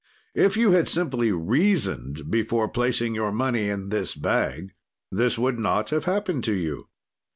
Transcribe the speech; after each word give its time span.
"'If 0.33 0.57
you 0.57 0.71
had 0.71 0.89
simply 0.89 1.31
reasoned 1.31 2.31
before 2.31 2.67
placing 2.67 3.13
your 3.13 3.31
money 3.31 3.69
in 3.69 3.89
this 3.89 4.15
bag, 4.15 4.71
this 5.11 5.37
would 5.37 5.59
not 5.59 5.91
have 5.91 6.05
happened 6.05 6.43
to 6.45 6.55
you.' 6.55 6.87